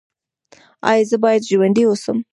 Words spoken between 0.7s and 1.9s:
ایا زه باید ژوندی